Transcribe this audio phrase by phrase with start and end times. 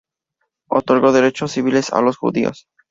[0.71, 2.65] Otorgó derechos civiles a los judíos.